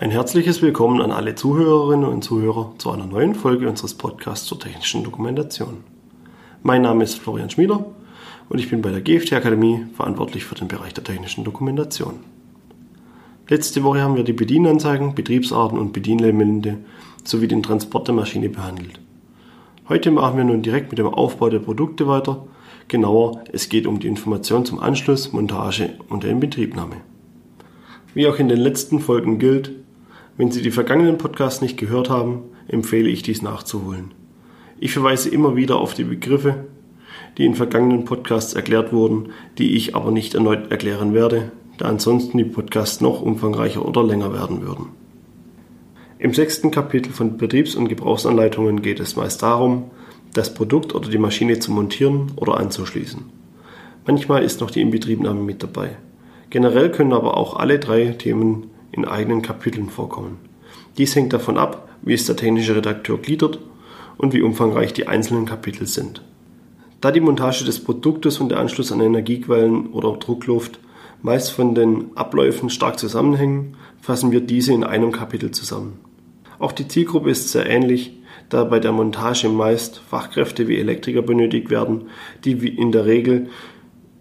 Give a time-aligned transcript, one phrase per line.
[0.00, 4.60] Ein herzliches Willkommen an alle Zuhörerinnen und Zuhörer zu einer neuen Folge unseres Podcasts zur
[4.60, 5.78] technischen Dokumentation.
[6.62, 7.84] Mein Name ist Florian Schmieder
[8.48, 12.20] und ich bin bei der GFT Akademie verantwortlich für den Bereich der technischen Dokumentation.
[13.48, 16.76] Letzte Woche haben wir die Bedienanzeigen, Betriebsarten und Bedienelemente
[17.24, 19.00] sowie den Transport der Maschine behandelt.
[19.88, 22.46] Heute machen wir nun direkt mit dem Aufbau der Produkte weiter.
[22.86, 26.98] Genauer, es geht um die Information zum Anschluss, Montage und der Inbetriebnahme.
[28.14, 29.72] Wie auch in den letzten Folgen gilt,
[30.38, 34.12] wenn Sie die vergangenen Podcasts nicht gehört haben, empfehle ich dies nachzuholen.
[34.78, 36.66] Ich verweise immer wieder auf die Begriffe,
[37.36, 42.38] die in vergangenen Podcasts erklärt wurden, die ich aber nicht erneut erklären werde, da ansonsten
[42.38, 44.86] die Podcasts noch umfangreicher oder länger werden würden.
[46.20, 49.90] Im sechsten Kapitel von Betriebs- und Gebrauchsanleitungen geht es meist darum,
[50.34, 53.24] das Produkt oder die Maschine zu montieren oder anzuschließen.
[54.06, 55.96] Manchmal ist noch die Inbetriebnahme mit dabei.
[56.50, 60.38] Generell können aber auch alle drei Themen in eigenen Kapiteln vorkommen.
[60.96, 63.58] Dies hängt davon ab, wie es der technische Redakteur gliedert
[64.16, 66.22] und wie umfangreich die einzelnen Kapitel sind.
[67.00, 70.80] Da die Montage des Produktes und der Anschluss an Energiequellen oder Druckluft
[71.22, 75.98] meist von den Abläufen stark zusammenhängen, fassen wir diese in einem Kapitel zusammen.
[76.58, 81.70] Auch die Zielgruppe ist sehr ähnlich, da bei der Montage meist Fachkräfte wie Elektriker benötigt
[81.70, 82.08] werden,
[82.44, 83.48] die in der Regel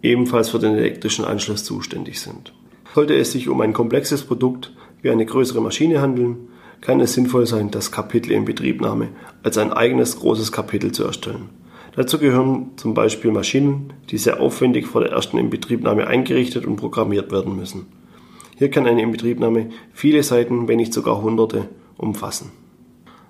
[0.03, 2.53] ebenfalls für den elektrischen Anschluss zuständig sind.
[2.97, 6.47] Sollte es sich um ein komplexes Produkt wie eine größere Maschine handeln,
[6.81, 9.09] kann es sinnvoll sein, das Kapitel in Betriebnahme
[9.43, 11.49] als ein eigenes großes Kapitel zu erstellen.
[11.95, 17.31] Dazu gehören zum Beispiel Maschinen, die sehr aufwendig vor der ersten Inbetriebnahme eingerichtet und programmiert
[17.31, 17.85] werden müssen.
[18.55, 22.49] Hier kann eine Inbetriebnahme viele Seiten, wenn nicht sogar hunderte, umfassen.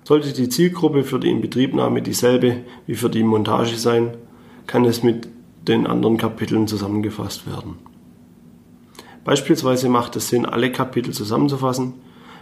[0.05, 4.11] Sollte die Zielgruppe für die Inbetriebnahme dieselbe wie für die Montage sein,
[4.65, 5.27] kann es mit
[5.67, 7.96] den anderen Kapiteln zusammengefasst werden.
[9.27, 11.95] Beispielsweise macht es Sinn, alle Kapitel zusammenzufassen,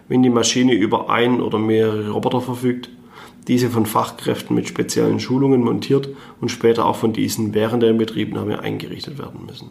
[0.07, 2.91] wenn die Maschine über ein oder mehrere Roboter verfügt,
[3.47, 6.09] diese von Fachkräften mit speziellen Schulungen montiert
[6.41, 9.69] und später auch von diesen während der Inbetriebnahme eingerichtet werden müssen.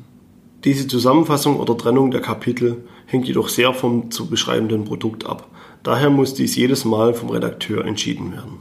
[0.65, 5.47] Diese Zusammenfassung oder Trennung der Kapitel hängt jedoch sehr vom zu beschreibenden Produkt ab.
[5.84, 8.59] Daher muss dies jedes Mal vom Redakteur entschieden werden.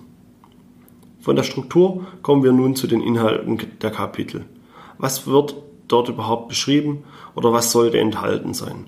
[1.21, 4.45] Von der Struktur kommen wir nun zu den Inhalten der Kapitel.
[4.99, 5.55] Was wird
[5.87, 7.03] dort überhaupt beschrieben
[7.35, 8.85] oder was sollte enthalten sein?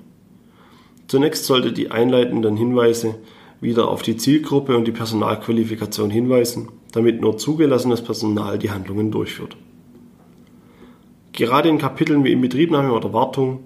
[1.08, 3.16] Zunächst sollte die einleitenden Hinweise
[3.62, 9.56] wieder auf die Zielgruppe und die Personalqualifikation hinweisen, damit nur zugelassenes Personal die Handlungen durchführt.
[11.32, 13.60] Gerade in Kapiteln wie Inbetriebnahme oder Wartung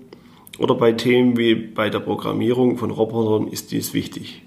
[0.57, 4.43] oder bei Themen wie bei der Programmierung von Robotern ist dies wichtig.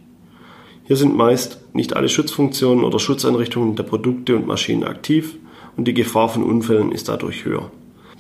[0.85, 5.37] Hier sind meist nicht alle Schutzfunktionen oder Schutzeinrichtungen der Produkte und Maschinen aktiv
[5.77, 7.71] und die Gefahr von Unfällen ist dadurch höher.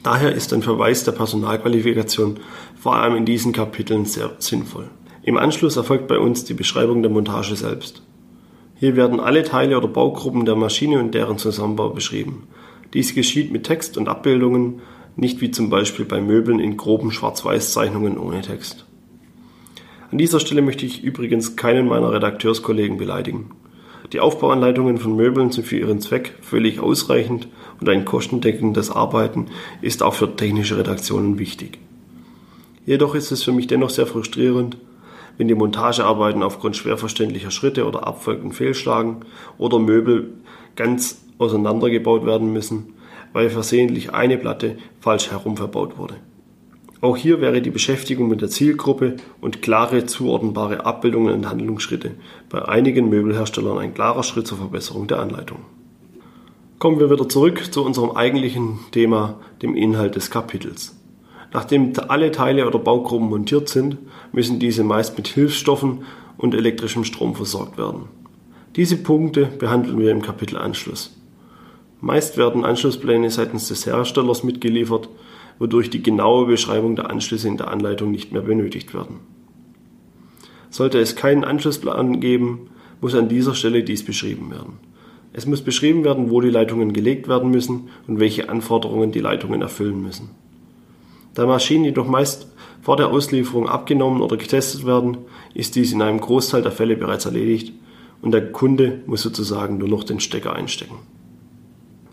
[0.02, 2.40] Daher ist ein Verweis der Personalqualifikation
[2.78, 4.88] vor allem in diesen Kapiteln sehr sinnvoll.
[5.22, 8.02] Im Anschluss erfolgt bei uns die Beschreibung der Montage selbst.
[8.74, 12.48] Hier werden alle Teile oder Baugruppen der Maschine und deren Zusammenbau beschrieben.
[12.94, 14.82] Dies geschieht mit Text und Abbildungen,
[15.14, 18.86] nicht wie zum Beispiel bei Möbeln in groben Schwarz-Weiß-Zeichnungen ohne Text.
[20.10, 23.50] An dieser Stelle möchte ich übrigens keinen meiner Redakteurskollegen beleidigen.
[24.12, 27.48] Die Aufbauanleitungen von Möbeln sind für ihren Zweck völlig ausreichend
[27.80, 29.46] und ein kostendeckendes Arbeiten
[29.80, 31.78] ist auch für technische Redaktionen wichtig.
[32.84, 34.76] Jedoch ist es für mich dennoch sehr frustrierend,
[35.38, 39.20] wenn die Montagearbeiten aufgrund schwer verständlicher Schritte oder Abfolgen fehlschlagen
[39.56, 40.34] oder Möbel
[40.76, 42.94] ganz auseinandergebaut werden müssen,
[43.32, 46.16] weil versehentlich eine Platte falsch herum verbaut wurde.
[47.02, 52.12] Auch hier wäre die Beschäftigung mit der Zielgruppe und klare zuordnbare Abbildungen und Handlungsschritte
[52.48, 55.58] bei einigen Möbelherstellern ein klarer Schritt zur Verbesserung der Anleitung.
[56.78, 60.96] Kommen wir wieder zurück zu unserem eigentlichen Thema, dem Inhalt des Kapitels.
[61.52, 63.98] Nachdem alle Teile oder Baugruppen montiert sind,
[64.30, 66.04] müssen diese meist mit Hilfsstoffen
[66.38, 68.04] und elektrischem Strom versorgt werden.
[68.76, 71.16] Diese Punkte behandeln wir im Kapitel Anschluss.
[72.00, 75.08] Meist werden Anschlusspläne seitens des Herstellers mitgeliefert,
[75.58, 79.20] wodurch die genaue Beschreibung der Anschlüsse in der Anleitung nicht mehr benötigt werden.
[80.70, 82.70] Sollte es keinen Anschlussplan geben,
[83.00, 84.74] muss an dieser Stelle dies beschrieben werden.
[85.32, 89.62] Es muss beschrieben werden, wo die Leitungen gelegt werden müssen und welche Anforderungen die Leitungen
[89.62, 90.30] erfüllen müssen.
[91.34, 92.48] Da Maschinen jedoch meist
[92.82, 95.18] vor der Auslieferung abgenommen oder getestet werden,
[95.54, 97.72] ist dies in einem Großteil der Fälle bereits erledigt
[98.20, 100.96] und der Kunde muss sozusagen nur noch den Stecker einstecken.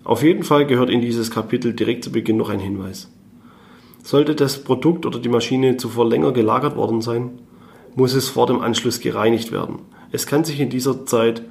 [0.03, 3.12] Auf jeden Fall gehört in dieses Kapitel direkt zu Beginn noch ein Hinweis.
[4.04, 7.40] Sollte das Produkt oder die Maschine zuvor länger gelagert worden sein,
[7.96, 9.80] muss es vor dem Anschluss gereinigt werden.
[10.12, 11.44] Es kann sich in dieser Zeit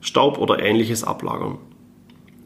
[0.00, 1.58] Staub oder ähnliches ablagern.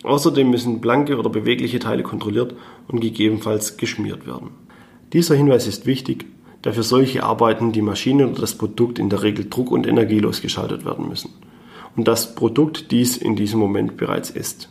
[0.03, 2.55] Außerdem müssen blanke oder bewegliche Teile kontrolliert
[2.89, 4.51] und gegebenenfalls geschmiert werden.
[5.13, 6.27] Dieser Hinweis ist wichtig,
[6.63, 10.41] da für solche Arbeiten die Maschine oder das Produkt in der Regel druck- und energielos
[10.41, 11.31] geschaltet werden müssen
[11.97, 14.69] und das Produkt dies in diesem Moment bereits ist.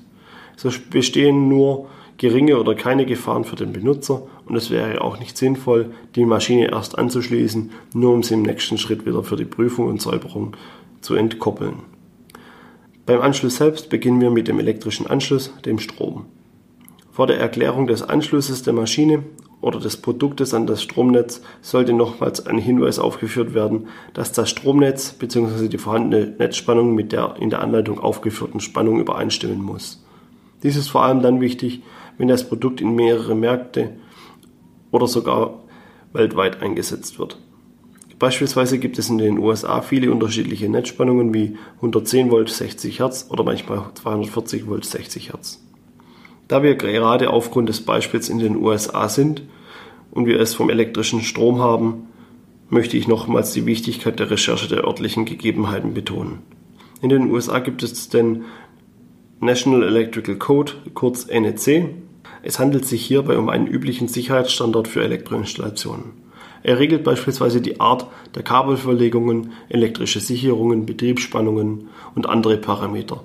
[0.56, 1.88] So bestehen nur
[2.19, 6.69] geringe oder keine Gefahren für den Benutzer und es wäre auch nicht sinnvoll, die Maschine
[6.69, 10.56] erst anzuschließen, nur um sie im nächsten Schritt wieder für die Prüfung und Säuberung
[11.01, 11.75] zu entkoppeln.
[13.06, 16.25] Beim Anschluss selbst beginnen wir mit dem elektrischen Anschluss, dem Strom.
[17.10, 19.24] Vor der Erklärung des Anschlusses der Maschine
[19.62, 25.13] oder des Produktes an das Stromnetz sollte nochmals ein Hinweis aufgeführt werden, dass das Stromnetz
[25.13, 25.69] bzw.
[25.69, 30.04] die vorhandene Netzspannung mit der in der Anleitung aufgeführten Spannung übereinstimmen muss.
[30.63, 31.81] Dies ist vor allem dann wichtig,
[32.19, 33.95] wenn das Produkt in mehrere Märkte
[34.92, 35.63] oder sogar
[36.13, 37.39] weltweit eingesetzt wird.
[38.19, 43.45] Beispielsweise gibt es in den USA viele unterschiedliche Netzspannungen wie 110 Volt 60 Hertz oder
[43.45, 45.63] manchmal 240 Volt 60 Hertz.
[46.50, 49.44] Da wir gerade aufgrund des Beispiels in den USA sind
[50.12, 52.07] und wir es vom elektrischen Strom haben,
[52.69, 56.39] möchte ich nochmals die Wichtigkeit der Recherche der örtlichen Gegebenheiten betonen.
[57.01, 58.44] In den USA gibt es den
[59.39, 61.86] National Electrical Code, kurz NEC.
[62.42, 66.30] Es handelt sich hierbei um einen üblichen Sicherheitsstandard für Elektroinstallationen.
[66.62, 73.22] Er regelt beispielsweise die Art der Kabelverlegungen, elektrische Sicherungen, Betriebsspannungen und andere Parameter,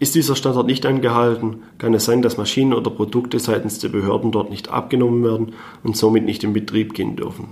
[0.00, 4.32] ist dieser Standard nicht eingehalten, kann es sein, dass Maschinen oder Produkte seitens der Behörden
[4.32, 5.52] dort nicht abgenommen werden
[5.84, 7.48] und somit nicht in Betrieb gehen dürfen.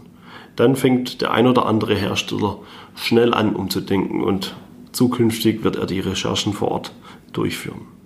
[0.56, 2.58] Dann fängt der ein oder andere Hersteller
[2.94, 4.56] schnell an umzudenken und
[4.92, 6.92] zukünftig wird er die Recherchen vor Ort
[7.34, 7.97] durchführen.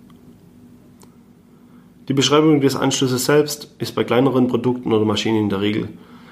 [2.09, 5.87] Die Beschreibung des Anschlusses selbst ist bei kleineren Produkten oder Maschinen in der Regel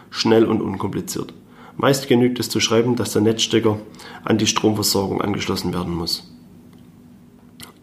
[0.09, 1.33] schnell und unkompliziert.
[1.77, 3.77] Meist genügt es zu schreiben, dass der Netzstecker
[4.25, 6.29] an die Stromversorgung angeschlossen werden muss.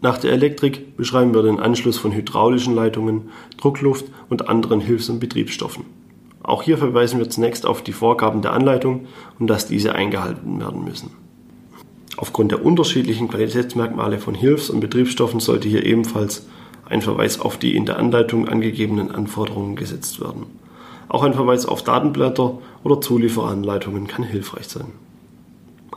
[0.01, 5.19] Nach der Elektrik beschreiben wir den Anschluss von hydraulischen Leitungen, Druckluft und anderen Hilfs- und
[5.19, 5.85] Betriebsstoffen.
[6.43, 9.07] Auch hier verweisen wir zunächst auf die Vorgaben der Anleitung
[9.39, 11.09] und dass diese eingehalten werden müssen.
[12.17, 16.47] Aufgrund der unterschiedlichen Qualitätsmerkmale von Hilfs- und Betriebsstoffen sollte hier ebenfalls
[16.89, 20.47] ein Verweis auf die in der Anleitung angegebenen Anforderungen gesetzt werden.
[21.07, 24.91] Auch ein Verweis auf Datenblätter oder Zulieferanleitungen kann hilfreich sein.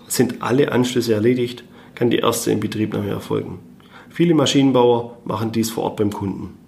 [0.07, 3.59] Sind alle Anschlüsse erledigt, kann die erste Inbetriebnahme erfolgen.
[4.11, 6.59] Viele Maschinenbauer machen dies vor Ort beim Kunden.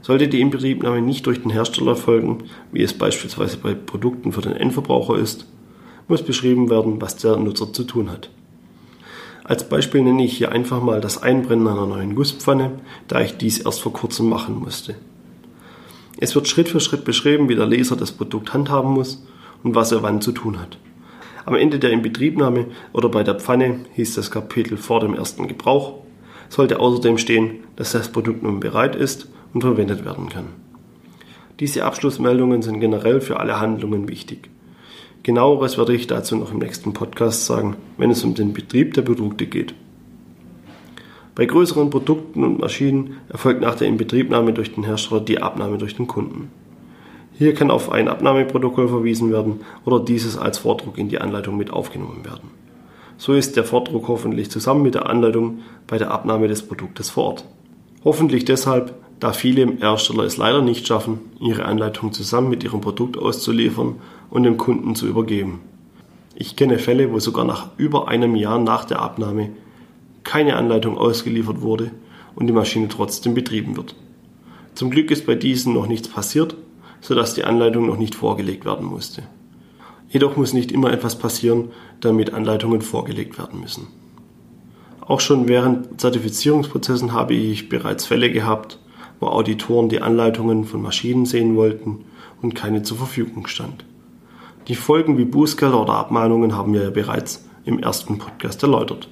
[0.00, 4.52] Sollte die Inbetriebnahme nicht durch den Hersteller erfolgen, wie es beispielsweise bei Produkten für den
[4.52, 5.46] Endverbraucher ist,
[6.08, 8.30] muss beschrieben werden, was der Nutzer zu tun hat.
[9.48, 12.72] Als Beispiel nenne ich hier einfach mal das Einbrennen einer neuen Gusspfanne,
[13.06, 14.96] da ich dies erst vor kurzem machen musste.
[16.18, 19.24] Es wird Schritt für Schritt beschrieben, wie der Leser das Produkt handhaben muss
[19.62, 20.78] und was er wann zu tun hat.
[21.44, 25.94] Am Ende der Inbetriebnahme oder bei der Pfanne hieß das Kapitel vor dem ersten Gebrauch
[26.48, 30.46] sollte außerdem stehen, dass das Produkt nun bereit ist und verwendet werden kann.
[31.60, 34.50] Diese Abschlussmeldungen sind generell für alle Handlungen wichtig.
[35.26, 39.02] Genaueres werde ich dazu noch im nächsten Podcast sagen, wenn es um den Betrieb der
[39.02, 39.74] Produkte geht.
[41.34, 45.96] Bei größeren Produkten und Maschinen erfolgt nach der Inbetriebnahme durch den Hersteller die Abnahme durch
[45.96, 46.52] den Kunden.
[47.32, 51.72] Hier kann auf ein Abnahmeprotokoll verwiesen werden oder dieses als Vordruck in die Anleitung mit
[51.72, 52.48] aufgenommen werden.
[53.18, 57.24] So ist der Vordruck hoffentlich zusammen mit der Anleitung bei der Abnahme des Produktes vor
[57.24, 57.44] Ort.
[58.04, 63.16] Hoffentlich deshalb, da viele Hersteller es leider nicht schaffen, ihre Anleitung zusammen mit ihrem Produkt
[63.16, 63.96] auszuliefern
[64.30, 65.60] und dem Kunden zu übergeben.
[66.34, 69.50] Ich kenne Fälle, wo sogar nach über einem Jahr nach der Abnahme
[70.22, 71.92] keine Anleitung ausgeliefert wurde
[72.34, 73.94] und die Maschine trotzdem betrieben wird.
[74.74, 76.54] Zum Glück ist bei diesen noch nichts passiert,
[77.00, 79.22] sodass die Anleitung noch nicht vorgelegt werden musste.
[80.08, 83.88] Jedoch muss nicht immer etwas passieren, damit Anleitungen vorgelegt werden müssen.
[85.00, 88.78] Auch schon während Zertifizierungsprozessen habe ich bereits Fälle gehabt,
[89.20, 92.04] wo Auditoren die Anleitungen von Maschinen sehen wollten
[92.42, 93.84] und keine zur Verfügung stand.
[94.68, 99.08] Die Folgen wie Bußgelder oder Abmahnungen haben wir ja bereits im ersten Podcast erläutert.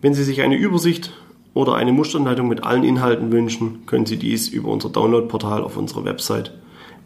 [0.00, 1.12] Wenn Sie sich eine Übersicht
[1.54, 6.04] oder eine Musteranleitung mit allen Inhalten wünschen, können Sie dies über unser Downloadportal auf unserer
[6.04, 6.52] Website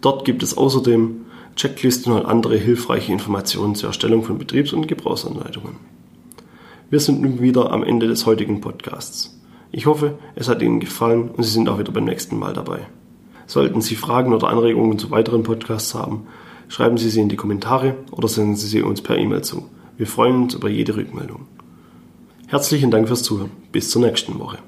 [0.00, 5.76] Dort gibt es außerdem Checklisten und andere hilfreiche Informationen zur Erstellung von Betriebs- und Gebrauchsanleitungen.
[6.88, 9.38] Wir sind nun wieder am Ende des heutigen Podcasts.
[9.72, 12.80] Ich hoffe, es hat Ihnen gefallen und Sie sind auch wieder beim nächsten Mal dabei.
[13.46, 16.26] Sollten Sie Fragen oder Anregungen zu weiteren Podcasts haben,
[16.68, 19.68] schreiben Sie sie in die Kommentare oder senden Sie sie uns per E-Mail zu.
[19.96, 21.46] Wir freuen uns über jede Rückmeldung.
[22.50, 23.52] Herzlichen Dank fürs Zuhören.
[23.70, 24.58] Bis zur nächsten Woche.